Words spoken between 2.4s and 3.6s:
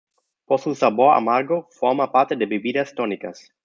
bebidas tónicas.